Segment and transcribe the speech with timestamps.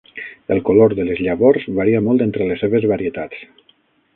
[0.53, 3.45] El color de les llavors varia molt entre les seves varietats.